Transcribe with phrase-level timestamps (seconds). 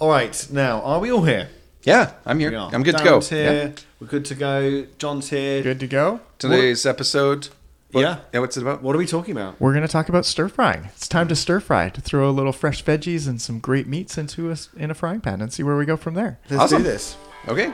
[0.00, 1.48] All right, now are we all here?
[1.82, 2.56] Yeah, I'm We here.
[2.58, 2.70] are.
[2.74, 3.18] I'm good to go.
[3.18, 3.74] Darren's here.
[4.00, 4.86] We're good to go.
[4.98, 5.62] John's here.
[5.62, 6.20] Good to go.
[6.38, 7.48] Today's episode.
[7.92, 8.16] what- Yeah.
[8.32, 8.82] Yeah, what's it about?
[8.82, 9.60] What are we talking about?
[9.60, 10.84] We're going to talk about stir frying.
[10.94, 14.16] It's time to stir fry to throw a little fresh veggies and some great meats
[14.16, 16.38] into a, s- in a frying pan and see where we go from there.
[16.48, 16.82] Let's Awesome.
[16.82, 17.16] do this.
[17.48, 17.72] Okay.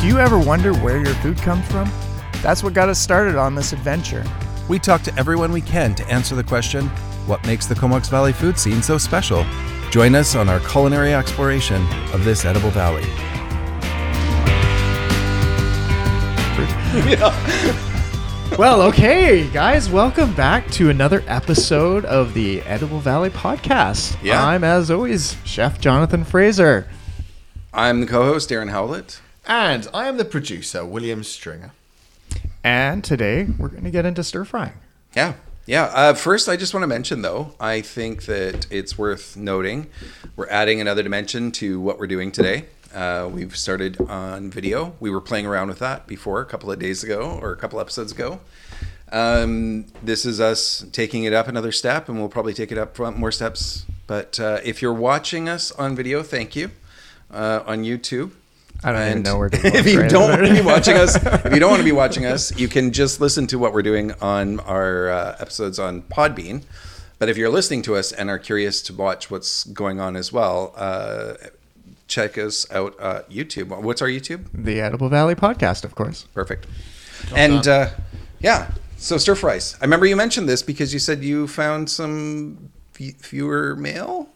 [0.00, 1.88] Do you ever wonder where your food comes from?
[2.42, 4.24] That's what got us started on this adventure.
[4.68, 6.90] We talk to everyone we can to answer the question
[7.26, 9.44] what makes the Comox Valley food scene so special?
[9.90, 13.02] Join us on our culinary exploration of this edible valley.
[17.08, 17.88] Yeah.
[18.58, 24.14] Well, okay, guys, welcome back to another episode of the Edible Valley podcast.
[24.22, 24.44] Yeah.
[24.44, 26.86] I'm, as always, Chef Jonathan Fraser.
[27.72, 29.22] I'm the co-host Darren Howlett.
[29.46, 31.70] And I am the producer, William Stringer.
[32.62, 34.74] And today we're going to get into stir frying.
[35.16, 35.32] Yeah.
[35.64, 35.84] Yeah.
[35.84, 39.86] Uh, first, I just want to mention, though, I think that it's worth noting
[40.34, 42.64] we're adding another dimension to what we're doing today.
[42.92, 44.94] Uh, we've started on video.
[44.98, 47.78] We were playing around with that before a couple of days ago or a couple
[47.80, 48.40] episodes ago.
[49.12, 52.98] Um, this is us taking it up another step, and we'll probably take it up
[52.98, 53.86] more steps.
[54.06, 56.70] But uh, if you're watching us on video, thank you
[57.30, 58.32] uh, on YouTube.
[58.84, 60.60] I don't even And know where to if look you right don't want to be
[60.60, 63.58] watching us, if you don't want to be watching us, you can just listen to
[63.58, 66.64] what we're doing on our uh, episodes on Podbean.
[67.18, 70.32] But if you're listening to us and are curious to watch what's going on as
[70.32, 71.34] well, uh,
[72.08, 73.68] check us out uh, YouTube.
[73.80, 74.46] What's our YouTube?
[74.52, 76.24] The Edible Valley podcast, of course.
[76.34, 76.66] Perfect.
[77.36, 77.90] and uh,
[78.40, 79.76] yeah, so stir fries.
[79.80, 84.28] I remember you mentioned this because you said you found some f- fewer mail.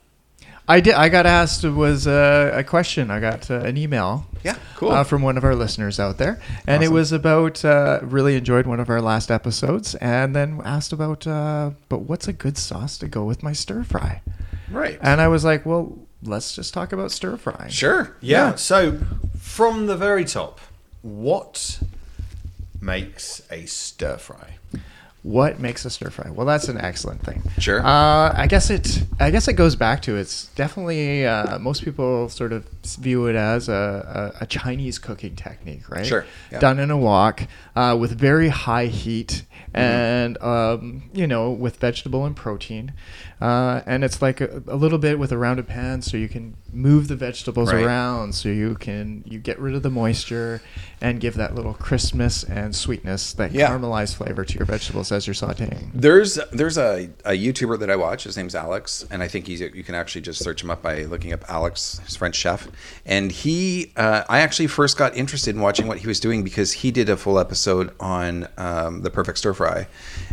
[0.69, 0.95] I did.
[0.95, 3.11] I got asked was uh, a question.
[3.11, 4.27] I got uh, an email.
[4.43, 4.91] Yeah, cool.
[4.91, 8.67] Uh, from one of our listeners out there, and it was about uh, really enjoyed
[8.67, 12.99] one of our last episodes, and then asked about, uh, but what's a good sauce
[12.99, 14.23] to go with my stir fry?
[14.71, 14.99] Right.
[15.01, 17.71] And I was like, well, let's just talk about stir frying.
[17.71, 18.17] sure.
[18.21, 18.57] Yeah.
[18.57, 18.99] So,
[19.39, 20.61] from the very top,
[21.03, 21.81] what
[22.81, 24.57] makes a stir fry?
[25.27, 26.31] What makes a stir fry?
[26.31, 27.43] Well, that's an excellent thing.
[27.59, 27.81] Sure.
[27.85, 29.03] Uh, I guess it.
[29.19, 32.65] I guess it goes back to it's definitely uh, most people sort of
[33.01, 36.07] view it as a, a, a Chinese cooking technique, right?
[36.07, 36.61] Sure, yeah.
[36.61, 37.43] Done in a wok
[37.75, 39.43] uh, with very high heat.
[39.77, 42.93] And um, you know with vegetable and protein,
[43.41, 46.57] uh, and it's like a, a little bit with a rounded pan, so you can
[46.73, 47.85] move the vegetables Right.
[47.85, 50.61] around, so you can you get rid of the moisture
[51.01, 53.69] and give that little crispness and sweetness, that Yeah.
[53.71, 55.91] caramelized flavor to your vegetables as you're sautéing.
[55.95, 58.25] There's there's a, a YouTuber that I watch.
[58.25, 61.03] His name's Alex, and I think he's you can actually just search him up by
[61.05, 62.69] looking up Alex, his French chef.
[63.05, 66.73] And he, uh, I actually first got interested in watching what he was doing because
[66.73, 69.66] he did a full episode on um, the perfect stir fry,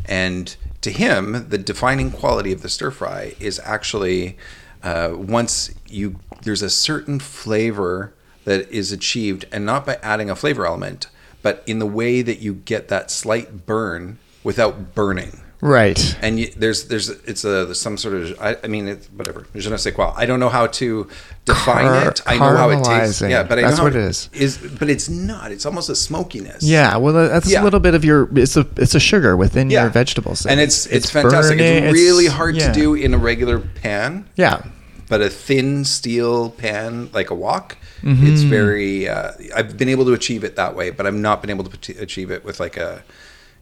[0.05, 4.37] and to him, the defining quality of the stir fry is actually
[4.83, 10.35] uh, once you there's a certain flavor that is achieved, and not by adding a
[10.35, 11.07] flavor element,
[11.41, 15.42] but in the way that you get that slight burn without burning.
[15.65, 16.17] Right.
[16.21, 19.45] And you, there's there's it's a there's some sort of I, I mean it's whatever
[19.55, 21.07] je ne sais quoi I don't know how to
[21.45, 24.01] define Car- it I know how it tastes yeah but I That's know what it
[24.03, 24.29] is.
[24.33, 27.61] is but it's not it's almost a smokiness Yeah, well, that's Yeah.
[27.61, 28.27] a little bit of your.
[28.37, 29.83] It's a it's a sugar within Yeah.
[29.83, 32.67] your vegetables, and it's it's, fantastic burning, it's really hard yeah.
[32.67, 34.63] to do in a regular pan Yeah,
[35.07, 38.27] but a thin steel pan like a wok Mm-hmm.
[38.27, 41.49] it's very uh, i've been able to achieve it that way but i've not been
[41.49, 43.01] able to achieve it with like a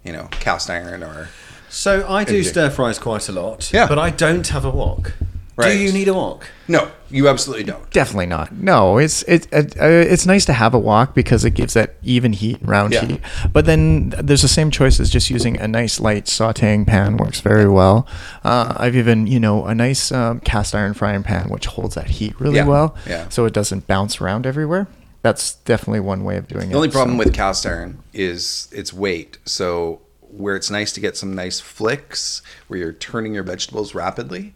[0.03, 1.29] you know cast iron or
[1.71, 3.87] So, I do stir fries quite a lot, Yeah.
[3.87, 5.13] but I don't have a wok.
[5.55, 5.73] Right.
[5.73, 6.47] Do you need a wok?
[6.67, 8.53] no you absolutely don't definitely not.
[8.53, 11.95] No, it's it, it uh, it's nice to have a wok because it gives that
[12.03, 13.05] even heat, round Yeah.
[13.05, 13.21] heat.
[13.51, 17.41] But then there's the same choice as just using a nice light sautéing pan works
[17.41, 18.07] very well.
[18.45, 22.07] Uh, I've even you know a nice um, cast iron frying pan which holds that
[22.11, 22.65] heat really Yeah.
[22.65, 23.27] well, Yeah.
[23.29, 24.87] so it doesn't bounce around everywhere.
[25.21, 26.71] That's definitely one way of doing it.
[26.71, 27.25] The only problem so.
[27.25, 29.37] with cast iron is its weight.
[29.45, 29.99] So
[30.31, 34.53] where it's nice to get some nice flicks where you're turning your vegetables rapidly,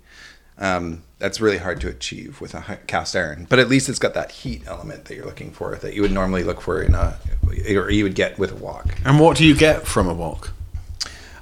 [0.58, 3.46] um, that's really hard to achieve with a cast iron.
[3.50, 6.12] But at least it's got that heat element that you're looking for that you would
[6.12, 7.18] normally look for in a
[7.70, 8.88] or you would get with a wok.
[9.04, 10.54] And what do you get from a wok?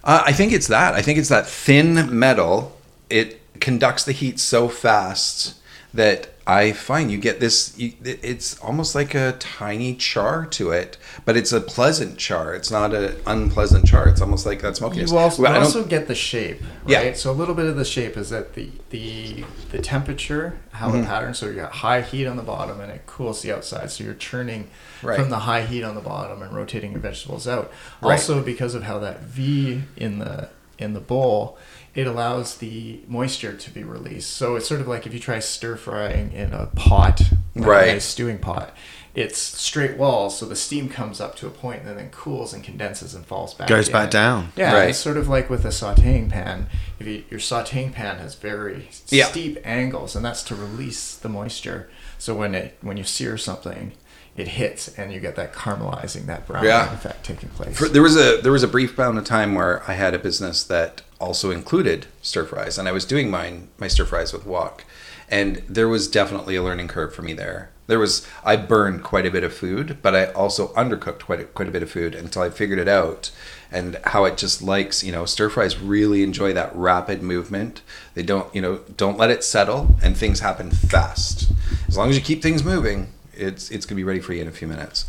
[0.03, 0.95] Uh, I think it's that.
[0.95, 2.77] I think it's that thin metal.
[3.09, 5.55] It conducts the heat so fast
[5.93, 7.77] that I find you get this.
[7.77, 12.53] You, it's almost like a tiny char to it, but it's a pleasant char.
[12.53, 14.09] It's not an unpleasant char.
[14.09, 15.09] It's almost like that smokiness.
[15.11, 16.97] You also, Well, you I don't- also get the shape, Yeah.
[16.97, 17.17] right?
[17.17, 21.01] So a little bit of the shape is that the the the temperature, how Mm-hmm.
[21.01, 21.33] the pattern.
[21.33, 23.89] So you got high heat on the bottom and it cools the outside.
[23.91, 24.67] So you're churning
[25.01, 25.17] Right.
[25.19, 27.71] from the high heat on the bottom and rotating your vegetables out.
[28.01, 28.11] Right.
[28.13, 30.49] Also because of how that V in the
[30.79, 31.57] in the bowl
[31.95, 34.31] it allows the moisture to be released.
[34.31, 37.21] So it's sort of like if you try stir frying in a pot,
[37.53, 37.89] like Right.
[37.89, 38.75] a nice stewing pot.
[39.13, 42.63] It's straight walls, so the steam comes up to a point and then cools and
[42.63, 43.67] condenses and falls back.
[43.67, 43.93] Goes in.
[43.93, 44.51] back down.
[44.55, 44.89] Yeah, Right.
[44.89, 46.67] it's sort of like with a sautéing pan.
[46.99, 49.25] If you, your sautéing pan has very Yeah.
[49.27, 51.91] steep angles, and that's to release the moisture.
[52.17, 53.91] So when it when you sear something,
[54.35, 56.91] it hits, and you get that caramelizing, that brown Yeah.
[56.93, 57.77] effect taking place.
[57.77, 60.19] For, there was a there was a brief bound of time where I had a
[60.19, 64.45] business that also included stir fries, and I was doing mine my stir fries with
[64.45, 64.85] wok,
[65.29, 67.69] and there was definitely a learning curve for me there.
[67.85, 71.43] There was I burned quite a bit of food, but I also undercooked quite a,
[71.43, 73.29] quite a bit of food until I figured it out,
[73.71, 77.81] and how it just likes you know stir fries really enjoy that rapid movement.
[78.15, 81.51] They don't you know don't let it settle, and things happen fast.
[81.87, 84.47] As long as you keep things moving, it's it's gonna be ready for you in
[84.47, 85.05] a few minutes.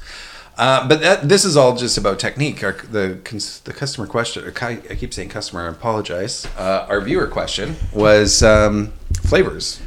[0.56, 2.62] Uh, but that, this is all just about technique.
[2.62, 3.18] Our, the
[3.64, 6.46] the customer question, I keep saying customer, I apologize.
[6.56, 8.92] Uh, our viewer question was um,
[9.24, 9.80] flavors.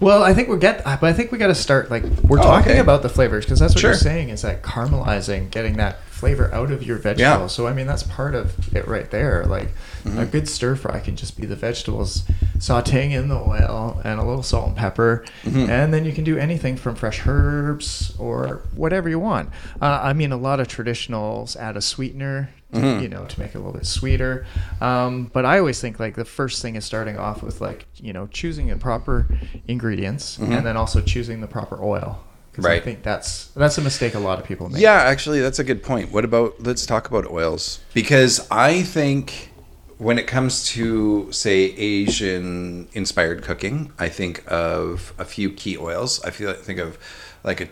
[0.00, 2.42] Well, I think we're get, but I think we got to start like we're Oh,
[2.42, 2.80] talking okay.
[2.80, 3.90] about the flavors because that's what Sure.
[3.90, 7.18] you're saying is that caramelizing, getting that flavor out of your vegetables.
[7.20, 7.46] Yeah.
[7.46, 9.44] So I mean that's part of it right there.
[9.46, 9.68] Like
[10.04, 10.18] Mm-hmm.
[10.20, 12.22] a good stir fry can just be the vegetables
[12.58, 15.68] sautéing in the oil and a little salt and pepper, Mm-hmm.
[15.68, 19.50] and then you can do anything from fresh herbs or whatever you want.
[19.82, 22.48] Uh, I mean, a lot of traditionals add a sweetener.
[22.72, 23.02] to- Mm-hmm.
[23.02, 24.44] You know, to make it a little bit sweeter,
[24.82, 28.12] um, but I always think like the first thing is starting off with like you
[28.12, 29.26] know choosing the proper
[29.66, 32.22] ingredients and then also choosing the proper oil.
[32.62, 32.80] 'Cause I.
[32.80, 34.82] Think that's that's a mistake a lot of people make.
[34.82, 36.12] Yeah, actually, that's a good point.
[36.12, 39.52] What about let's talk about oils because I think
[39.98, 46.20] when it comes to say Asian inspired cooking, I think of a few key oils.
[46.24, 46.98] I feel I think of
[47.44, 47.68] like a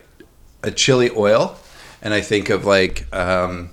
[0.62, 1.56] a chili oil,
[2.02, 3.70] and I think of like um,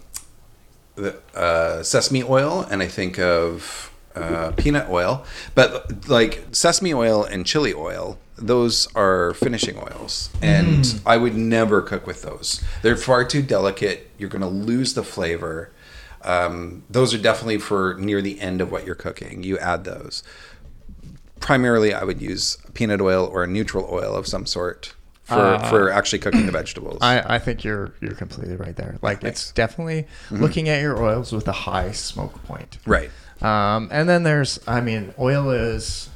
[0.95, 5.25] the uh, sesame oil, and I think of uh, peanut oil.
[5.55, 11.81] But like sesame oil and chili oil, those are finishing oils, and I would never
[11.81, 12.63] cook with those.
[12.81, 14.09] They're far too delicate.
[14.17, 15.71] You're going to lose the flavor.
[16.23, 19.43] Um, those are definitely for near the end of what you're cooking.
[19.43, 20.23] You add those.
[21.39, 24.93] Primarily, I would use peanut oil or a neutral oil of some sort
[25.23, 26.99] for, for actually cooking the vegetables.
[27.01, 28.97] I, I think you're you're completely right there.
[29.01, 32.77] Like it's definitely looking at your oils with a high smoke point.
[32.85, 33.09] right.
[33.41, 36.09] Um, and then there's, I mean, oil is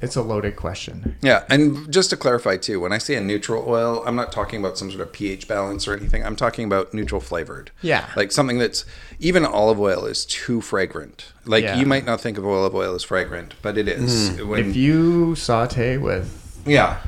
[0.00, 1.16] it's a loaded question.
[1.22, 4.60] Yeah, and just to clarify too, when I say a neutral oil, I'm not talking
[4.60, 6.24] about some sort of pH balance or anything.
[6.24, 7.72] I'm talking about neutral flavored.
[7.82, 8.08] Yeah.
[8.14, 8.84] Like something that's
[9.18, 11.32] even olive oil is too fragrant.
[11.44, 11.76] Like Yeah.
[11.78, 14.40] you might not think of olive oil as fragrant, but it is.
[14.40, 16.98] When, If you saute with yeah.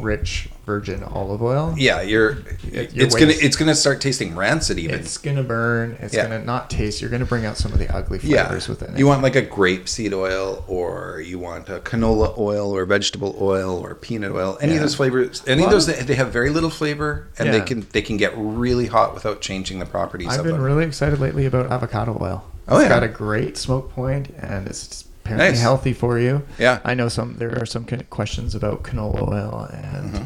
[0.00, 2.32] rich virgin olive oil, Yeah, you're
[2.70, 5.00] Your it's gonna it's going to start tasting rancid even.
[5.00, 5.96] it's gonna burn.
[6.00, 6.24] It's Yeah.
[6.24, 7.00] gonna not taste.
[7.00, 8.44] You're gonna bring out some of the ugly yeah.
[8.44, 8.98] flavors within it.
[8.98, 13.72] You want like a grapeseed oil or you want a canola oil or vegetable oil
[13.82, 14.58] or peanut oil.
[14.60, 14.76] Any Yeah.
[14.78, 17.86] of those flavors, any of those they they have very little flavor and they can
[17.92, 20.62] they can get really hot without changing the properties I've of been them.
[20.62, 22.44] really excited lately about avocado oil.
[22.68, 22.88] Oh, it's yeah.
[22.90, 25.60] got a great smoke point and it's apparently Nice.
[25.60, 26.42] healthy for you.
[26.58, 26.80] Yeah.
[26.84, 27.36] I know some.
[27.38, 30.24] There are some questions about canola oil and Mm-hmm.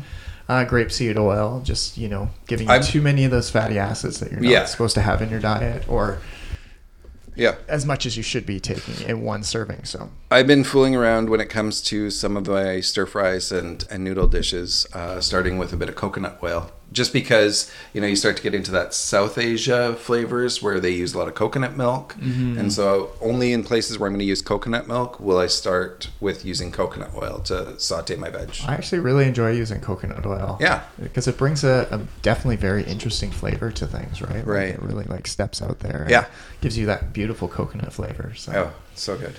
[0.53, 1.61] Uh, grapeseed oil.
[1.65, 4.51] Just you know, giving you I'm- too many of those fatty acids that you're not
[4.51, 4.65] Yeah.
[4.67, 6.19] supposed to have in your diet, or
[7.35, 7.55] yeah.
[7.69, 9.85] as much as you should be taking in one serving.
[9.85, 13.85] So I've been fooling around when it comes to some of my stir fries and,
[13.91, 16.71] and noodle dishes, uh, starting with a bit of coconut oil.
[16.93, 20.91] Just because, you know, you start to get into that South Asia flavors where they
[20.91, 22.15] use a lot of coconut milk.
[22.15, 22.59] Mm-hmm.
[22.59, 26.11] And so, only in places where I'm going to use coconut milk will I start
[26.21, 28.51] with using coconut oil to saute my veg.
[28.67, 30.59] I actually really enjoy using coconut oil.
[30.61, 30.83] Yeah.
[31.03, 34.21] because it brings a, a definitely very interesting flavor to things.
[34.21, 34.37] Right.
[34.37, 34.69] Like, Right.
[34.69, 36.07] it really like steps out there.
[36.11, 36.27] Yeah.
[36.61, 38.35] Gives you that beautiful coconut flavor.
[38.37, 38.53] So.
[38.53, 39.35] Oh, so good.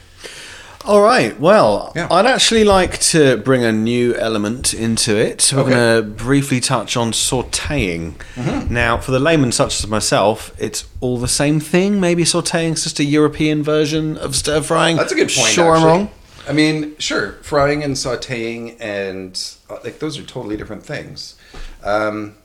[0.85, 1.39] All right.
[1.39, 2.07] Well, Yeah.
[2.11, 5.49] I'd actually like to bring a new element into it.
[5.55, 5.69] We're Okay.
[5.71, 8.15] going to briefly touch on sautéing.
[8.35, 8.73] Mm-hmm.
[8.73, 12.01] Now, for the layman such as myself, it's all the same thing.
[12.01, 14.97] Maybe sautéing is just a European version of stir frying.
[14.97, 15.47] That's a good point.
[15.53, 15.89] Sure, actually.
[15.91, 16.09] I'm wrong.
[16.49, 21.35] I mean, sure, frying and sautéing and uh, like those are totally different things.
[21.81, 22.35] Um,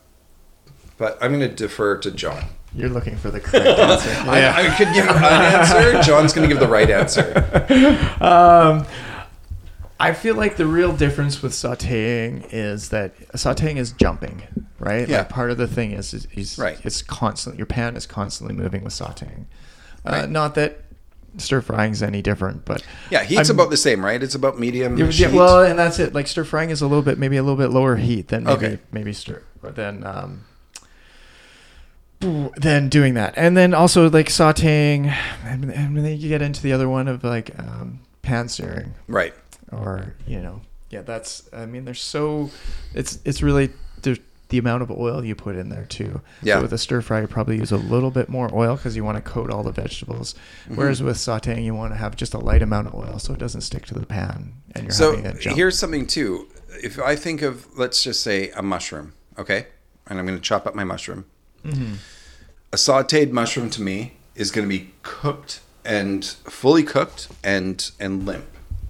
[0.96, 2.44] but I'm going to defer to John.
[2.74, 4.10] You're looking for the correct answer.
[4.30, 6.02] I, I could give an answer.
[6.02, 7.44] John's going to give the right answer.
[8.20, 8.86] Um,
[10.00, 14.42] I feel like the real difference with sautéing is that sautéing is jumping,
[14.78, 15.08] right?
[15.08, 15.18] Yeah.
[15.18, 16.78] Like part of the thing is, is, is Right.
[16.84, 17.56] it's constant.
[17.56, 19.46] Your pan is constantly moving with sautéing.
[20.06, 20.28] Uh, Right.
[20.30, 20.82] not that
[21.38, 24.22] stir frying is any different, but Yeah, heat's I'm- about the same, right?
[24.22, 24.96] It's about medium.
[24.96, 25.32] Yeah, heat.
[25.32, 26.14] well, and that's it.
[26.14, 28.66] Like stir frying is a little bit, maybe a little bit lower heat than maybe
[28.66, 28.78] Okay.
[28.92, 30.44] maybe stir, but then um,
[32.20, 33.34] than doing that.
[33.36, 37.22] And then also like sautéing, and, and then you get into the other one of
[37.24, 39.34] like um, pan searing Right.
[39.72, 40.60] or you know
[40.90, 42.50] yeah that's i mean there's so
[42.94, 43.70] it's it's really
[44.02, 46.56] there's the amount of oil you put in there too Yeah.
[46.56, 49.04] so with a stir fry you probably use a little bit more oil because you
[49.04, 50.34] want to coat all the vegetables
[50.64, 50.76] Mm-hmm.
[50.76, 53.38] whereas with sauteing you want to have just a light amount of oil so it
[53.38, 55.56] doesn't stick to the pan and you're So having it jump.
[55.56, 56.48] here's something too.
[56.82, 59.66] If I think of, let's just say, a mushroom, okay,
[60.06, 61.24] and I'm going to chop up my mushroom.
[61.64, 61.94] Mm-hmm.
[62.72, 68.26] A sautéed mushroom to me is going to be cooked and fully cooked and and
[68.26, 68.46] limp,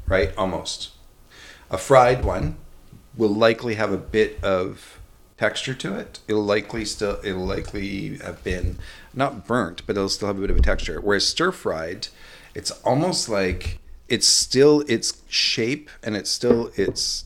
[0.06, 0.36] right?
[0.36, 0.90] Almost.
[1.70, 2.56] A fried one
[3.16, 4.98] will likely have a bit of
[5.38, 6.20] texture to it.
[6.26, 8.78] It'll likely still it'll likely have been
[9.14, 11.00] not burnt, but it'll still have a bit of a texture.
[11.00, 12.08] Whereas stir fried,
[12.54, 17.24] it's almost like it's still its shape and it's still its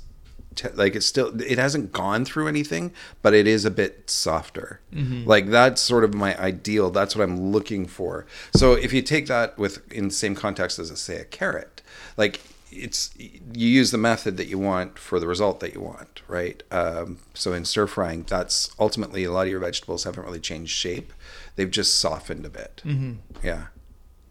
[0.55, 2.93] te- like it's still it hasn't gone through anything,
[3.23, 4.81] but it is a bit softer.
[5.27, 6.91] Like that's sort of my ideal.
[6.91, 8.27] That's what I'm looking for.
[8.55, 11.83] So if you take that with in the same context as say a carrot,
[12.17, 12.41] like
[12.71, 16.63] it's you use the method that you want for the result that you want, right?
[16.71, 20.73] Um, so in stir frying, that's ultimately a lot of your vegetables haven't really changed
[20.73, 21.13] shape;
[21.57, 22.83] they've just softened a bit.
[22.85, 23.47] Mm-hmm.
[23.47, 23.67] Yeah,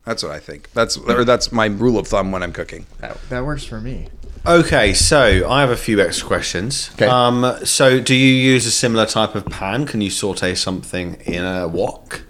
[0.05, 0.71] that's what I think.
[0.73, 2.87] That's or that's my rule of thumb when I'm cooking.
[2.99, 4.07] that, that works for me
[4.45, 6.89] Okay, so I have a few extra questions.
[6.95, 7.05] Okay.
[7.05, 9.85] Um, so do you use a similar type of pan?
[9.85, 12.23] Can you saute something in a wok?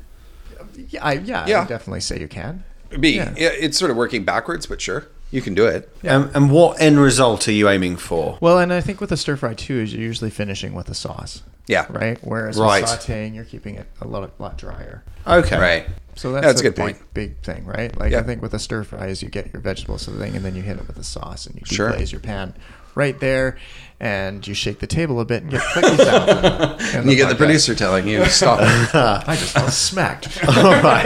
[0.89, 1.60] yeah I, yeah, I Yeah.
[1.60, 2.63] would definitely say you can
[3.00, 3.34] B, Yeah.
[3.38, 3.50] yeah.
[3.58, 5.89] it's sort of working backwards, but sure, you can do it.
[6.06, 8.38] Um, and what end result are you aiming for?
[8.41, 10.94] well and i think with the stir fry too is you're usually finishing with a
[10.94, 12.82] sauce Yeah, right whereas Right.
[12.82, 15.58] with sauteing you're keeping it a lot, lot drier Okay.
[15.60, 15.88] right.
[16.15, 17.13] So that's, that's a a good big, point.
[17.13, 17.96] big thing, right?
[17.98, 18.20] Like Yeah.
[18.20, 20.44] I think with a stir fry is you get your vegetables to the thing and
[20.44, 21.91] then you hit it with a sauce and you Sure.
[21.91, 22.53] deglaze your pan
[22.96, 23.58] right there
[24.01, 26.27] and you shake the table a bit and get cookies out.
[26.30, 28.60] And And you get the producer telling you stop.
[28.94, 30.44] I just felt smacked.
[30.48, 31.06] All right.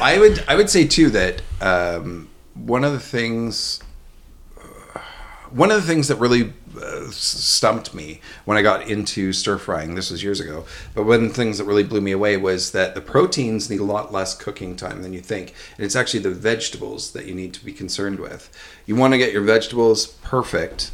[0.00, 3.80] I would I would say too that um, one of the things
[5.50, 6.52] one of the things that really
[7.10, 9.94] stumped me when I got into stir frying.
[9.94, 10.64] This was years ago.
[10.94, 13.80] But one of the things that really blew me away was that the proteins need
[13.80, 15.54] a lot less cooking time than you think.
[15.76, 18.50] And it's actually the vegetables that you need to be concerned with.
[18.86, 20.92] You want to get your vegetables perfect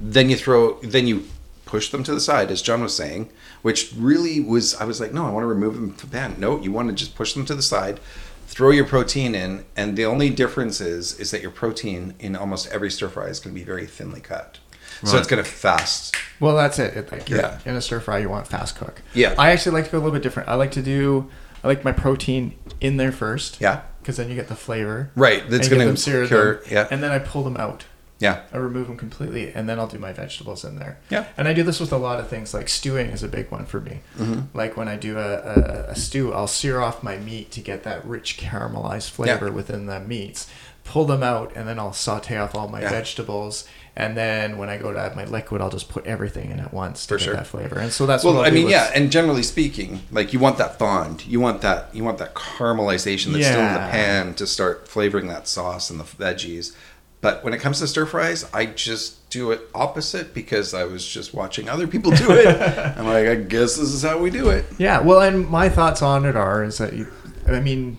[0.00, 1.24] then you throw then you
[1.66, 3.30] push them to the side as john was saying
[3.62, 6.34] which really was i was like no i want to remove them from the pan.
[6.38, 8.00] No you want to just push them to the side
[8.46, 12.66] throw your protein in and the only difference is is that your protein in almost
[12.68, 14.58] every stir fry is going to be very thinly cut
[15.04, 17.10] so it's going to fast Well, that's it.
[17.12, 17.58] Like Yeah.
[17.64, 19.02] in a stir fry, you want fast cook.
[19.14, 19.34] Yeah.
[19.38, 20.48] I actually like to go a little bit different.
[20.48, 21.28] I like to do.
[21.62, 23.60] I like my protein in there first.
[23.60, 23.82] Yeah.
[24.00, 25.10] Because then you get the flavor.
[25.14, 26.88] Right, that's gonna them seared cure- them, yeah.
[26.90, 27.84] And then I pull them out.
[28.18, 30.98] yeah I remove them completely, and then I'll do my vegetables in there.
[31.10, 31.24] Yeah.
[31.36, 33.66] And I do this with a lot of things, like stewing is a big one
[33.66, 34.00] for me.
[34.18, 34.56] Mm-hmm.
[34.56, 35.54] Like when I do a, a,
[35.90, 39.52] a stew, I'll sear off my meat to get that rich caramelized flavor Yeah.
[39.52, 40.48] within the meats.
[40.84, 42.90] Pull them out, and then I'll saute off all my Yeah.
[42.90, 43.66] vegetables.
[44.00, 46.72] And then when I go to add my liquid, I'll just put everything in at
[46.72, 47.34] once to For get sure.
[47.34, 47.78] that flavor.
[47.78, 51.26] And so that's well i mean yeah and generally speaking like you want that fond
[51.26, 55.26] you want that you want that caramelization that's still in the pan to start flavoring
[55.28, 56.74] that sauce and the veggies
[57.20, 61.06] but when it comes to stir fries i just do it opposite because i was
[61.06, 62.46] just watching other people do it
[62.98, 66.00] i'm like i guess this is how we do it Yeah, well, and my thoughts
[66.02, 67.06] on it are is that you,
[67.46, 67.96] I mean,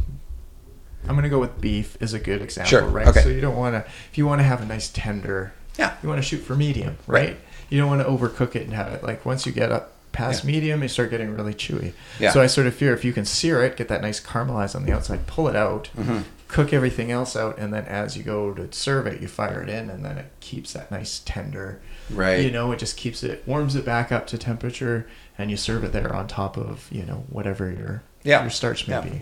[1.08, 3.08] I'm gonna go with beef is a good example, Sure, right?
[3.08, 3.22] okay.
[3.22, 5.96] So you don't want to, if you want to have a nice tender, Yeah.
[6.04, 7.30] you want to shoot for medium, right?
[7.30, 7.38] Right.
[7.70, 10.44] You don't want to overcook it and have it like once you get up past
[10.44, 10.52] Yeah.
[10.52, 11.94] medium, you start getting really chewy.
[12.20, 12.32] Yeah.
[12.32, 14.86] So I sort of fear if you can sear it, get that nice caramelized on
[14.86, 16.20] the outside, pull it out, Mm-hmm.
[16.50, 19.70] cook everything else out, and then as you go to serve it, you fire it
[19.70, 21.80] in, and then it keeps that nice tender.
[22.10, 22.42] Right.
[22.44, 25.86] You know, it just keeps it warms it back up to temperature, and you serve
[25.86, 28.42] it there on top of you know whatever your Yeah.
[28.42, 29.02] your starch may Yeah.
[29.02, 29.22] be.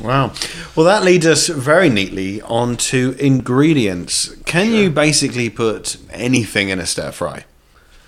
[0.00, 0.32] Wow.
[0.74, 4.34] Well, that leads us very neatly on to ingredients.
[4.44, 7.44] Can you basically put anything in a stir fry?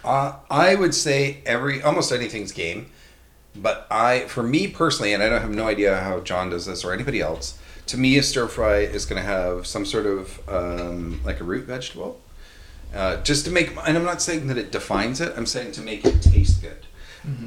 [0.05, 2.91] Uh, I would say every almost anything's game,
[3.57, 6.85] but I, for me personally, and I don't have no idea how John does this
[6.85, 7.59] or anybody else.
[7.87, 11.45] To me, a stir fry is going to have some sort of um, like a
[11.45, 12.21] root vegetable,
[12.95, 13.71] uh, just to make.
[13.87, 15.33] And I'm not saying that it defines it.
[15.37, 16.87] I'm saying to make it taste good.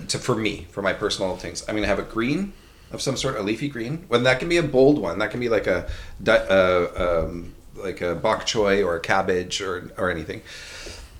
[0.09, 2.53] To for me, for my personal things, I'm going to have a green
[2.91, 4.05] of some sort, a leafy green.
[4.07, 5.87] When that can be a bold one, that can be like a
[6.27, 10.41] uh, um, like a bok choy or a cabbage or or anything.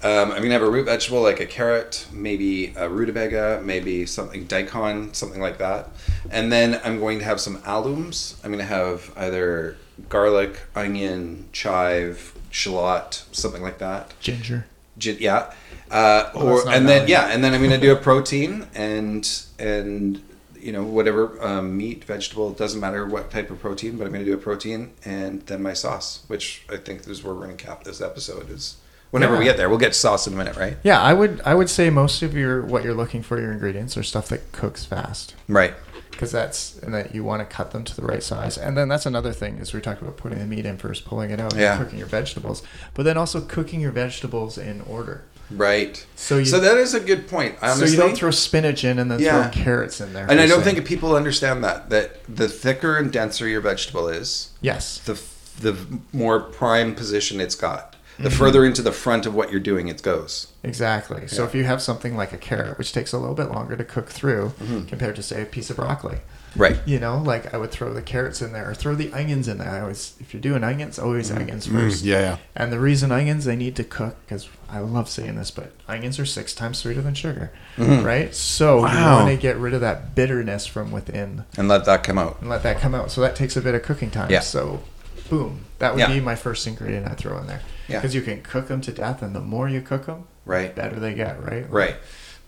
[0.03, 4.45] Um, I'm gonna have a root vegetable like a carrot, maybe a rutabaga, maybe something
[4.45, 5.89] daikon, something like that.
[6.31, 8.43] And then I'm going to have some alliums.
[8.43, 9.77] I'm gonna have either
[10.09, 14.13] garlic, onion, chive, shallot, something like that.
[14.19, 14.65] Ginger.
[14.97, 15.53] Gi- yeah.
[15.91, 19.27] Uh, Well, or and then yeah, and then I'm gonna do a protein and
[19.59, 20.19] and
[20.62, 24.24] you know, whatever um, meat, vegetable, doesn't matter what type of protein, but I'm going
[24.25, 27.58] to do a protein and then my sauce, which I think is where we're going
[27.58, 28.50] to cap this episode.
[28.50, 28.77] Is
[29.12, 30.77] whenever we get there, we'll get sauce in a minute, right?
[30.84, 33.98] Yeah, I would I would say most of your what you're looking for your ingredients
[33.98, 35.74] are stuff that cooks fast Right.
[36.12, 38.58] because that's and that you want to cut them to the right size.
[38.58, 41.32] And then that's another thing is we talked about putting the meat in first, pulling
[41.32, 41.75] it out, Yeah.
[41.77, 42.62] and cooking your vegetables,
[42.94, 45.24] but then also cooking your vegetables in order.
[45.55, 46.05] Right.
[46.15, 47.55] So you so that is a good point.
[47.62, 49.50] Honestly, so you don't throw spinach in and then Yeah.
[49.50, 50.25] throw carrots in there.
[50.29, 50.74] and I don't se.
[50.74, 55.00] think people understand that that the thicker and denser your vegetable is, yes.
[55.00, 55.20] the
[55.60, 55.75] the
[56.13, 57.96] more prime position it's got.
[58.17, 58.38] The Mm-hmm.
[58.38, 60.48] further into the front of what you're doing it goes.
[60.63, 61.27] Exactly.
[61.27, 63.84] So if you have something like a carrot, which takes a little bit longer to
[63.84, 64.86] cook through Mm-hmm.
[64.86, 66.20] compared to say a piece of broccoli,
[66.55, 66.77] Right.
[66.86, 69.58] you know, like I would throw the carrots in there or throw the onions in
[69.58, 69.70] there.
[69.70, 72.03] I always, if you're doing onions, always onions first.
[72.03, 72.38] Mm, yeah, yeah.
[72.55, 76.20] And the reason onions they need to cook because I love saying this, but onions
[76.20, 78.05] are six times sweeter than sugar, Mm-hmm.
[78.05, 78.36] right?
[78.36, 79.24] So you Wow.
[79.24, 82.41] want to get rid of that bitterness from within And let that come out.
[82.41, 83.12] and let that come out.
[83.12, 84.29] So that takes a bit of cooking time.
[84.29, 84.41] Yeah.
[84.41, 84.81] So,
[85.29, 86.08] boom, that would Yeah.
[86.08, 87.62] be my first ingredient I throw in there.
[87.88, 88.00] Yeah.
[88.00, 90.75] Because you can cook them to death, and the more you cook them, Right.
[90.75, 91.41] better they get.
[91.43, 91.70] Right.
[91.70, 91.96] Right.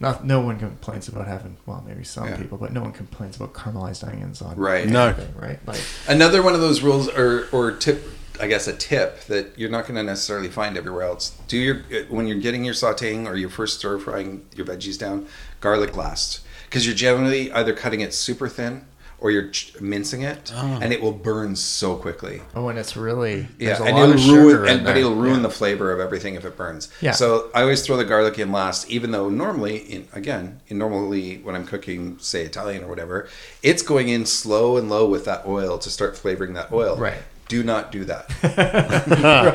[0.04, 2.36] Not no one complains about having well maybe some Yeah.
[2.38, 4.88] people, but no one complains about caramelized onions on Right.
[4.88, 5.16] No.
[5.36, 5.60] right?
[5.66, 8.10] Like Another one of those rules or or tip
[8.42, 11.38] I guess a tip that you're not going to necessarily find everywhere else.
[11.48, 14.98] Do your uh, when you're getting your sautéing or your first stir frying your veggies
[15.00, 15.28] down,
[15.62, 18.86] garlic last because you're generally either cutting it super thin
[19.24, 20.80] or you're ch- mincing it, oh.
[20.82, 22.42] and it will burn so quickly.
[22.56, 25.16] oh, and it's really Yeah, a and lot it'll of ruin, in and, but it'll
[25.16, 25.42] ruin Yeah.
[25.44, 26.90] the flavor of everything if it burns.
[27.00, 27.12] Yeah.
[27.14, 31.38] So I always throw the garlic in last, even though normally, in again, in normally
[31.38, 33.30] when I'm cooking, say Italian or whatever,
[33.64, 36.98] it's going in slow and low with that oil to start flavoring that oil.
[36.98, 37.18] Right.
[37.54, 38.26] Do not do that.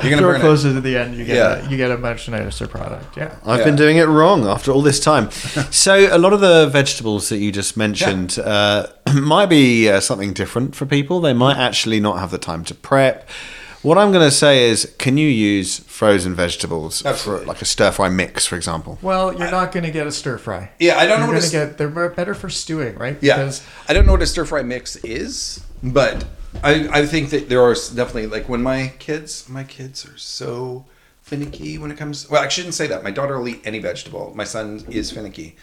[0.03, 0.41] You're gonna Throw burn it it.
[0.41, 1.17] closer to the end.
[1.17, 1.67] You get Yeah.
[1.67, 3.17] a, you get a much nicer product.
[3.17, 3.35] Yeah.
[3.45, 3.65] I've Yeah.
[3.65, 5.31] been doing it wrong after all this time.
[5.73, 10.33] so a lot of the vegetables that you just mentioned uh, might be uh, something
[10.33, 11.21] different for people.
[11.21, 13.29] They might actually not have the time to prep.
[13.83, 17.45] What I'm going to say is, can you use frozen vegetables Absolutely.
[17.47, 18.99] for like a stir fry mix, for example?
[19.03, 20.71] Well, you're not going to get a stir fry.
[20.79, 21.79] Yeah, I don't know You're what going to a- get.
[21.79, 23.17] They're better for stewing, right?
[23.21, 26.25] Yeah, Because I don't know what a stir fry mix is, but
[26.63, 30.85] I, I think that there are definitely like when my kids, my kids are so
[31.23, 32.29] finicky when it comes.
[32.29, 33.05] Well, I shouldn't say that.
[33.05, 34.33] My daughter will eat any vegetable.
[34.35, 35.57] My son is finicky,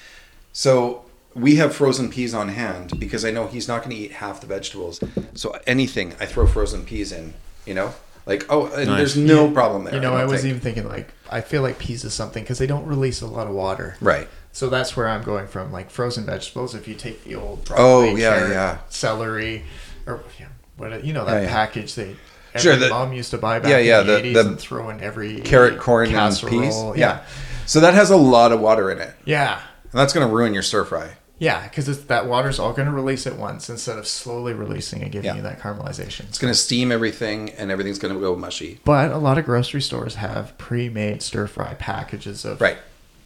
[0.54, 4.14] so we have frozen peas on hand because I know he's not going to eat
[4.14, 5.02] half the vegetables.
[5.34, 7.34] So anything I throw frozen peas in,
[7.66, 7.94] you know,
[8.26, 8.98] like oh, and Nice.
[8.98, 9.96] there's no problem there.
[9.96, 10.50] You know, don't I was think.
[10.52, 13.48] even thinking like I feel like peas is something because they don't release a lot
[13.48, 13.98] of water.
[14.02, 14.28] right.
[14.54, 16.76] So that's where I'm going from, like frozen vegetables.
[16.76, 18.78] If you take the old Oh, yeah, carrot, yeah.
[18.88, 19.64] celery,
[20.08, 21.54] or yeah, what uh, you know that Yeah, yeah.
[21.54, 22.16] package they
[22.54, 24.40] every Sure, the- mom used to buy back Yeah, yeah, in the, the- 80s the
[24.50, 26.54] and throw in every Carrot, corn, casserole.
[26.62, 27.00] and peas.
[27.00, 27.22] Yeah,
[27.66, 30.54] So that has a lot of water in it, yeah, and that's going to ruin
[30.54, 31.12] your stir fry.
[31.38, 35.12] yeah, because that water's all going to release at once instead of slowly releasing and
[35.12, 35.36] giving Yeah.
[35.36, 36.22] you that caramelization.
[36.30, 38.80] It's going to steam everything, and everything's going to go mushy.
[38.86, 42.78] But a lot of grocery stores have pre-made stir fry packages of Right.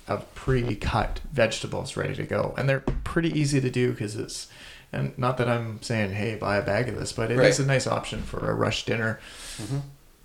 [0.08, 4.48] of pre-cut vegetables ready to go, and they're pretty easy to do because it's
[4.92, 7.60] and not that I'm saying hey buy a bag of this, but it is Right.
[7.60, 9.20] a nice option for a rush dinner.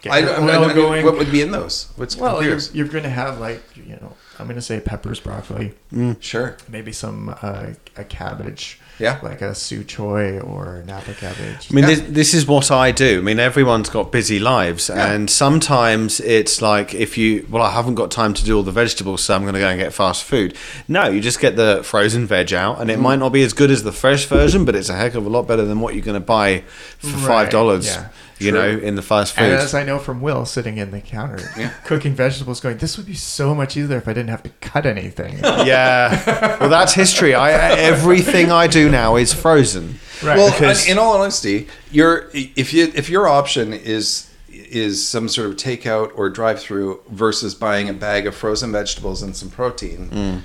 [0.01, 1.05] Get I, I oil don't- going.
[1.05, 1.91] what would be in those?
[1.97, 5.21] What's well, you're, you're going to have like you know I'm going to say peppers,
[5.21, 5.75] broccoli,
[6.21, 6.57] Sure.
[6.69, 9.19] maybe some uh, a cabbage, Yeah.
[9.23, 11.69] like a sui choy or Napa cabbage.
[11.71, 11.95] I mean, Yeah.
[11.95, 13.19] this, this is what I do.
[13.19, 17.97] I mean, everyone's got busy lives, and sometimes it's like if you, well, I haven't
[17.97, 20.25] got time to do all the vegetables, so I'm going to go and get fast
[20.25, 20.57] food.
[20.89, 23.03] No, you just get the frozen veg out, and it mm.
[23.03, 25.29] might not be as good as the fresh version, but it's a heck of a
[25.29, 26.63] lot better than what you're going to buy
[26.99, 27.87] for Right, five dollars.
[27.87, 28.09] yeah.
[28.39, 28.61] You True.
[28.61, 29.45] know, in the fast food.
[29.45, 31.39] And as I know from Will sitting in the counter
[31.85, 34.87] cooking vegetables, going, this would be so much easier if I didn't have to cut
[34.87, 35.39] anything.
[35.43, 36.59] yeah.
[36.59, 37.35] Well, that's history.
[37.35, 39.99] I everything I do now is frozen.
[40.23, 40.37] Right.
[40.37, 45.49] Well, Because- in all honesty, your if you if your option is is some sort
[45.49, 50.09] of takeout or drive through versus buying a bag of frozen vegetables and some protein,
[50.11, 50.41] mm.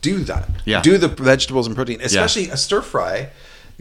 [0.00, 0.48] do that.
[0.64, 0.82] Yeah.
[0.82, 3.30] Do the vegetables and protein, especially a stir fry.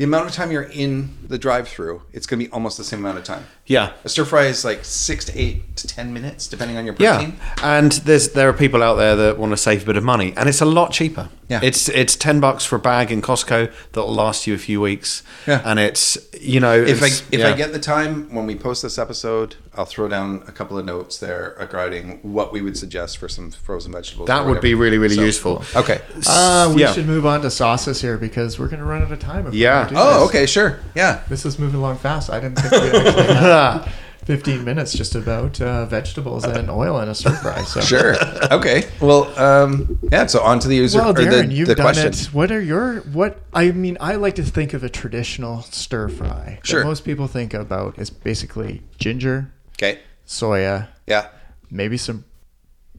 [0.02, 2.84] The amount of time you're in the drive through, it's going to be almost the
[2.84, 3.46] same amount of time.
[3.72, 3.94] Yeah.
[4.04, 7.32] A stir fry is like six to eight to ten minutes, depending on your protein.
[7.32, 7.64] Yeah, protein.
[7.64, 10.34] and there's there are people out there that want to save a bit of money,
[10.38, 11.30] and it's a lot cheaper.
[11.48, 11.60] Yeah.
[11.64, 15.22] it's it's ten bucks for a bag in Costco that'll last you a few weeks.
[15.46, 15.62] Yeah.
[15.66, 18.84] and it's you know if I it's- if I get the time when we post
[18.84, 23.18] this episode, I'll throw down a couple of notes there regarding what we would suggest
[23.18, 24.28] for some frozen vegetables.
[24.28, 25.64] that would be really really So- useful.
[25.76, 26.00] Okay.
[26.26, 26.94] Uh, we Yeah.
[26.94, 29.46] should move on to sauces here because we're going to run out of time.
[29.48, 29.84] If Yeah.
[29.84, 30.30] don't do Oh, this.
[30.30, 30.80] okay, sure.
[30.96, 31.20] Yeah.
[31.28, 32.30] This is moving along fast.
[32.30, 33.26] I didn't think we actually
[33.62, 33.91] had
[34.26, 37.63] 15 minutes just about uh, vegetables and oil and a stir fry.
[37.63, 37.82] So.
[37.82, 38.15] Sure.
[38.52, 38.84] Okay.
[39.02, 40.28] Well, um, yeah.
[40.28, 42.08] So on to the user Well, or Darren, the, you've the done question.
[42.13, 42.26] it.
[42.34, 43.39] What are your what?
[43.54, 46.60] I mean, I like to think of a traditional stir fry.
[46.63, 46.84] Sure.
[46.84, 50.00] most people think about is basically ginger, Okay.
[50.28, 51.28] soya, Yeah.
[51.71, 52.24] maybe some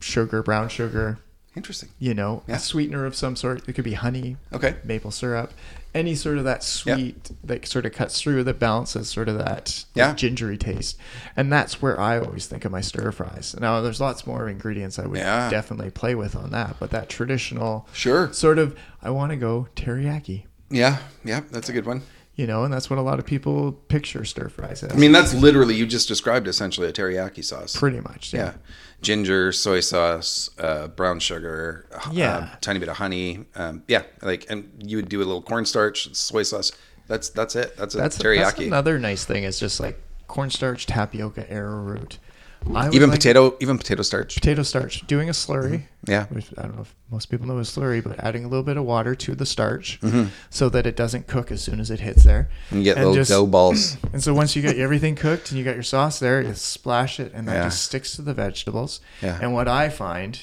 [0.01, 1.18] sugar, brown sugar.
[1.55, 1.91] Interesting.
[1.99, 2.57] You know, Yeah.
[2.57, 3.69] a sweetener of some sort.
[3.69, 4.77] It could be honey, Okay.
[4.85, 5.53] maple syrup,
[5.95, 6.95] any sort of that Yeah.
[6.97, 10.15] sweet that sort of cuts through that balances sort of that Yeah.
[10.15, 10.97] gingery taste.
[11.37, 13.55] And that's where I always think of my stir fries.
[13.61, 15.51] Now there's lots more ingredients I would Yeah.
[15.51, 18.33] definitely play with on that, but that traditional Sure.
[18.33, 20.45] sort of I want to go teriyaki.
[20.71, 20.99] Yeah.
[21.23, 21.43] Yeah.
[21.51, 22.01] That's a good one.
[22.35, 24.91] You know, and that's what a lot of people picture stir fries as.
[24.91, 27.77] I mean, that's literally you just described essentially a teriyaki sauce.
[27.77, 28.33] pretty much.
[28.33, 28.41] Yeah.
[28.47, 28.53] Yeah.
[29.03, 32.37] Ginger, soy sauce, uh, brown sugar, uh, Yeah.
[32.37, 33.45] um, tiny bit of honey.
[33.57, 36.73] Um, yeah, like and you would do a little cornstarch, soy sauce.
[37.09, 37.77] That's that's it.
[37.77, 38.38] That's a That's, teriyaki.
[38.38, 42.19] that's another nice thing is just like cornstarch, tapioca, arrowroot.
[42.75, 44.35] I even like potato, even potato starch.
[44.35, 45.07] potato starch.
[45.07, 45.85] Doing a slurry.
[46.07, 46.27] Yeah.
[46.27, 48.77] which I don't know if most people know a slurry, but adding a little bit
[48.77, 50.29] of water to the starch Mm-hmm.
[50.51, 52.48] so that it doesn't cook as soon as it hits there.
[52.70, 53.96] And you get And little just- dough balls.
[54.12, 57.18] And so once you get everything cooked and you got your sauce there, you splash
[57.20, 57.64] it, and that Yeah.
[57.64, 59.01] just sticks to the vegetables.
[59.22, 59.38] Yeah.
[59.40, 60.38] And what I find,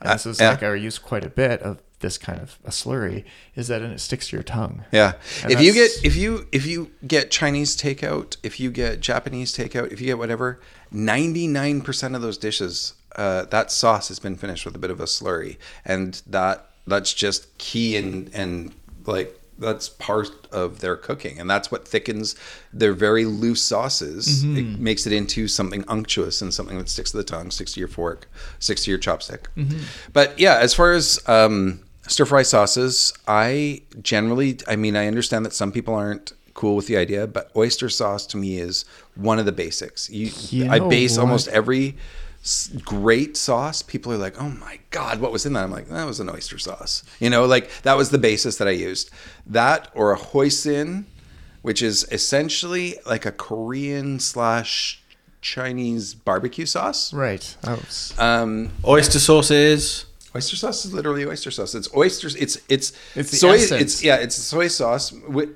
[0.00, 0.50] and Uh, this is yeah.
[0.50, 3.98] like I use quite a bit of this kind of a slurry, is that it
[4.00, 4.84] sticks to your tongue.
[4.92, 5.14] Yeah.
[5.42, 9.56] And if you get if you if you get Chinese takeout, if you get Japanese
[9.56, 14.18] takeout, if you get whatever, ninety nine percent of those dishes, uh, that sauce has
[14.18, 18.74] been finished with a bit of a slurry, and that that's just key and and
[19.06, 22.36] like that's part of their cooking, and that's what thickens
[22.72, 24.44] their very loose sauces.
[24.44, 27.80] It makes it into something unctuous and something that sticks to the tongue, sticks to
[27.80, 28.30] your fork,
[28.60, 29.46] sticks to your chopstick.
[30.12, 35.44] But yeah, as far as um, stir fry sauces, I generally, I mean, I understand
[35.46, 39.38] that some people aren't cool with the idea, but oyster sauce to me is one
[39.38, 40.10] of the basics.
[40.10, 41.22] You, You I base what?
[41.24, 41.96] almost every
[42.84, 43.82] great sauce.
[43.82, 46.28] People are like, "Oh my god, what was in that?" I'm like, "That was an
[46.30, 49.10] oyster sauce." You know, like that was the basis that I used.
[49.46, 51.04] That or a hoisin,
[51.62, 55.02] which is essentially like a Korean slash
[55.40, 57.12] Chinese barbecue sauce.
[57.12, 57.56] Right.
[57.64, 60.06] I was, Um, Oyster sauces.
[60.38, 61.74] Oyster sauce is literally oyster sauce.
[61.74, 62.34] It's oysters.
[62.36, 63.54] It's it's It's the soy.
[63.56, 63.82] essence.
[63.82, 64.16] It's yeah.
[64.16, 65.12] It's soy sauce.
[65.12, 65.50] With,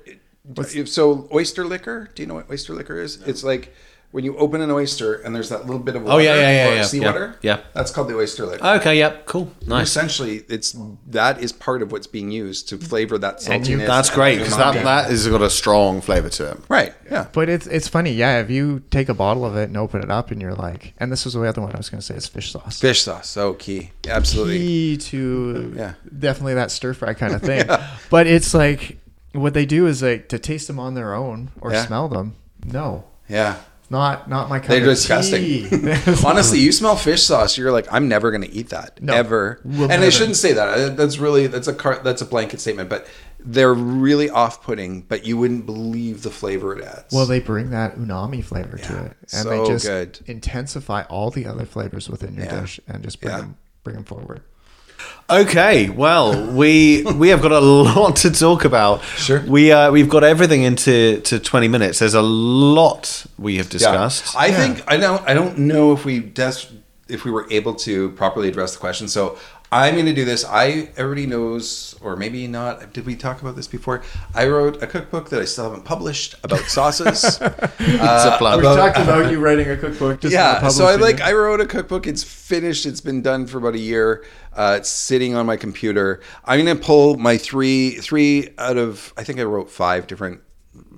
[0.87, 2.09] so oyster liquor.
[2.15, 3.21] Do you know what oyster liquor is?
[3.23, 3.73] It's like
[4.13, 6.41] when you open an oyster and there's that little bit of water Oh, yeah, yeah,
[6.69, 7.35] yeah, yeah, seawater.
[7.41, 7.63] yeah, yeah.
[7.73, 8.63] That's called the oyster liquor.
[8.77, 9.87] Okay, yep, cool, nice.
[9.87, 10.75] Essentially, it's
[11.07, 13.87] that is part of what's being used to flavor that And you- saltiness.
[13.87, 14.83] That's great because that umami.
[14.83, 16.57] that has got a strong flavour to it.
[16.69, 16.93] right.
[17.11, 17.27] Yeah.
[17.33, 18.39] but it's it's funny, yeah.
[18.39, 21.11] If you take a bottle of it and open it up, and you're like, and
[21.11, 22.79] this was the other one I was going to say is fish sauce.
[22.79, 23.91] Fish sauce, so key.
[24.07, 24.59] Absolutely.
[24.59, 25.93] Key to Yeah.
[26.17, 27.65] definitely that stir fry kind of thing.
[28.11, 28.97] But it's like
[29.33, 31.85] what they do is like to taste them on their own or Yeah.
[31.85, 32.35] smell them.
[32.65, 33.55] No, Yeah.
[33.93, 35.65] Not not my kind They're disgusting.
[36.25, 39.61] Honestly, you smell fish sauce, you're like, I'm never going to eat that No, ever.
[39.63, 40.97] we'll and I shouldn't say that.
[40.97, 43.07] That's really that's a car, that's a blanket statement, but
[43.39, 45.01] they're really off-putting.
[45.03, 47.13] But you wouldn't believe the flavor it adds.
[47.13, 50.19] Well, they bring that umami flavor to it, and so they just good.
[50.25, 52.61] intensify all the other flavors within your Yeah.
[52.61, 53.41] dish, and just bring Yeah.
[53.41, 54.41] them bring them forward.
[55.29, 59.01] Okay, well, we we have got a lot to talk about.
[59.17, 59.41] Sure.
[59.47, 61.99] We uh, we've got everything into to twenty minutes.
[61.99, 63.71] There's a lot we have Yeah.
[63.71, 64.35] discussed.
[64.35, 66.67] I think I don't I don't know if we des-
[67.07, 69.07] if we were able to properly address the question.
[69.07, 69.37] So
[69.73, 70.45] I'm going to do this.
[70.45, 72.93] I everybody knows, or maybe not.
[72.93, 74.03] Did we talk about this before?
[74.35, 77.23] I wrote a cookbook that I still haven't published about sauces.
[77.41, 78.57] it's a plug.
[78.59, 80.21] We talked about you writing a cookbook.
[80.21, 83.57] Just yeah so i like i wrote a cookbook it's finished it's been done for
[83.57, 88.49] about a year uh, it's sitting on my computer i'm gonna pull my three three
[88.57, 90.41] out of i think i wrote five different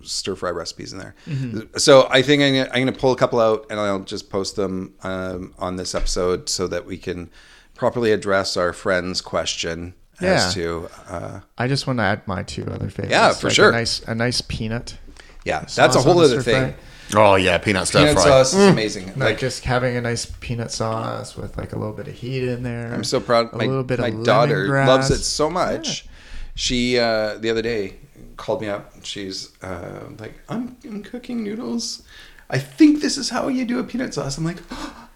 [0.04, 1.78] stir fry recipes in there Mm-hmm.
[1.78, 4.56] so i think I'm gonna, I'm gonna pull a couple out and i'll just post
[4.56, 7.30] them um, on this episode so that we can
[7.76, 10.34] properly address our friend's question Yeah.
[10.48, 13.12] as to uh, I just want to add my two other favorites.
[13.12, 13.70] Yeah, for like sure.
[13.70, 14.98] A nice, a nice peanut.
[15.46, 16.74] yeah that's a whole other thing
[17.10, 17.22] fry.
[17.32, 18.24] oh yeah, peanut stir peanut fry.
[18.24, 21.94] sauce is amazing Like like just having a nice peanut sauce with like a little
[21.94, 22.94] bit of heat in there.
[22.94, 23.54] I'm so proud.
[23.54, 24.88] A My, little bit my of daughter lemongrass.
[24.88, 26.08] loves it so much.
[26.56, 27.96] She uh, the other day
[28.38, 28.94] called me up.
[29.04, 32.02] She's uh, like, I'm, I'm cooking noodles.
[32.50, 34.38] I think this is how you do a peanut sauce.
[34.38, 34.60] I'm like,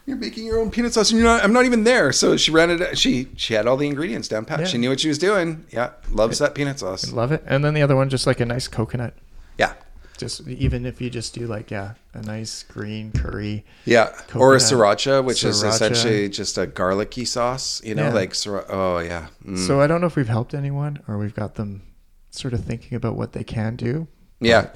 [0.10, 1.44] you're making your own peanut sauce, and you're not.
[1.44, 2.12] I'm not even there.
[2.12, 2.98] So she ran it.
[2.98, 4.60] She she had all the ingredients down pat.
[4.60, 4.66] Yeah.
[4.66, 5.66] She knew what she was doing.
[5.72, 7.12] Yeah, loves that peanut sauce.
[7.14, 7.44] Love it.
[7.46, 9.14] And then the other one, just like a nice coconut.
[9.58, 9.74] Yeah,
[10.18, 13.66] Just even if you just do like yeah, a nice green curry.
[13.86, 14.08] yeah.
[14.36, 14.62] Or a Coconut.
[14.62, 17.82] sriracha, which is essentially just a garlicky sauce.
[17.84, 18.14] You know, Yeah.
[18.14, 18.66] like sriracha.
[18.70, 19.28] Oh yeah.
[19.46, 19.58] Mm.
[19.68, 21.84] So I don't know if we've helped anyone or we've got them
[22.32, 24.08] sort of thinking about what they can do.
[24.40, 24.70] Yeah.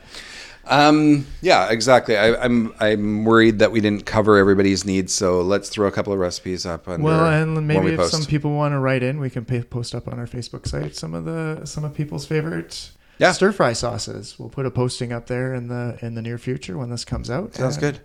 [0.66, 2.16] Um, yeah, exactly.
[2.18, 6.14] I, I'm I'm worried that we didn't cover everybody's needs, so let's throw a couple
[6.14, 6.88] of recipes up.
[6.88, 8.12] Under Well, and when maybe we if post.
[8.12, 10.96] some people want to write in, we can pa post up on our Facebook site
[10.96, 13.34] some of the some of people's favorite Yeah.
[13.34, 14.40] stir fry sauces.
[14.40, 17.30] We'll put a posting up there in the in the near future when this comes
[17.30, 17.56] out.
[17.56, 18.00] Sounds good.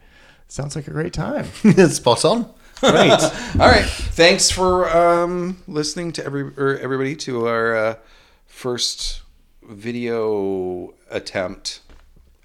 [0.49, 1.45] Sounds like a great time.
[1.91, 2.51] Spot on.
[2.81, 3.11] Great.
[3.61, 3.85] All right.
[3.87, 7.95] Thanks for um, listening to every or everybody to our uh,
[8.47, 9.23] first
[9.63, 11.81] video attempt.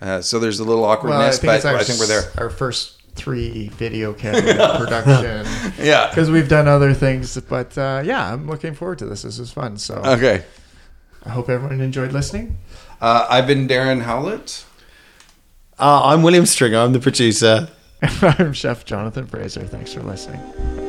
[0.01, 2.23] Uh, so there's a little awkwardness, but I think we're there.
[2.37, 5.45] Our first three video camera production.
[5.85, 6.09] Yeah.
[6.09, 9.21] Because we've done other things, but uh, yeah, I'm looking forward to this.
[9.21, 9.77] This is fun.
[9.77, 10.43] So Okay.
[11.25, 12.57] I hope everyone enjoyed listening.
[12.99, 14.65] Uh, I've been Darren Howlett.
[15.79, 16.77] Uh, I'm William Stringer.
[16.79, 17.69] I'm the producer.
[18.21, 19.63] I'm Chef Jonathan Fraser.
[19.65, 20.82] Thanks for listening.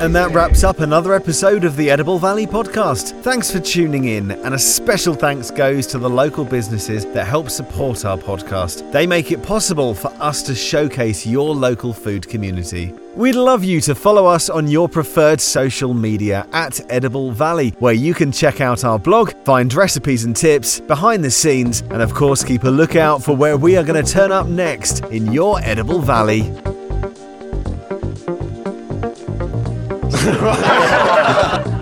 [0.00, 3.18] And that wraps up another episode of the Edible Valley podcast.
[3.22, 7.48] Thanks for tuning in, and a special thanks goes to the local businesses that help
[7.48, 8.92] support our podcast.
[8.92, 12.92] They make it possible for us to showcase your local food community.
[13.14, 17.94] We'd love you to follow us on your preferred social media at Edible Valley, where
[17.94, 22.12] you can check out our blog, find recipes and tips, behind the scenes, and of
[22.12, 25.60] course keep a lookout for where we are going to turn up next in your
[25.60, 26.52] Edible Valley.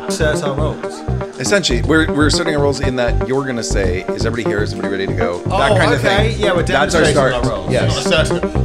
[0.06, 1.38] Insert our roles.
[1.38, 4.62] Essentially, we're, we're starting our roles in that you're going to say, "Is everybody here?
[4.62, 6.38] Is everybody ready to go?" Oh, that kind of thing.
[6.38, 7.34] Yeah, we're That's our demonstrating start.
[7.34, 7.72] our roles.
[7.72, 8.06] Yes.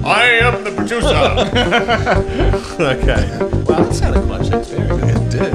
[0.04, 1.08] I am the producer.
[2.84, 3.28] okay.
[3.66, 5.04] Wow, that sounded quite Shakespearean.
[5.10, 5.54] It did.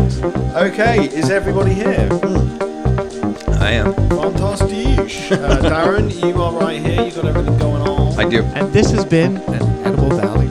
[0.57, 2.09] Okay, is everybody here?
[3.61, 3.93] I am.
[3.95, 4.71] Fantastic.
[5.33, 7.03] Uh, Darren, you are right here.
[7.03, 8.19] You got everything going on.
[8.21, 8.43] I do.
[8.43, 10.42] And this has been an Edible Valley